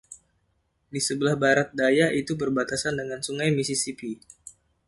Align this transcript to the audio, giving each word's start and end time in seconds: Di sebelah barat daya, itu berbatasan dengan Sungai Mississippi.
Di 0.93 0.97
sebelah 1.07 1.35
barat 1.43 1.69
daya, 1.79 2.07
itu 2.21 2.31
berbatasan 2.41 2.93
dengan 3.01 3.19
Sungai 3.27 3.49
Mississippi. 3.59 4.11